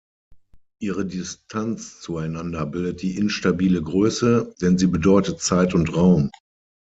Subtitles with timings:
[0.79, 6.31] Ihre Distanz zueinander bildet die instabile Größe; denn sie bedeutet Zeit und Raum.